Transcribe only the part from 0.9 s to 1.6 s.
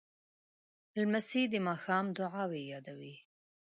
لمسی د